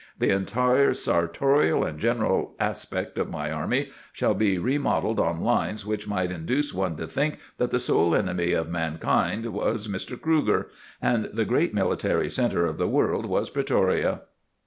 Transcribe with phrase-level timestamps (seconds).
[0.17, 6.07] The entire sartorial and general aspect of my army shall be remodelled on lines which
[6.07, 10.19] might induce one to think that the sole enemy of mankind was Mr.
[10.19, 10.69] Kruger,
[11.03, 14.21] and the great military centre of the world was Pretoria."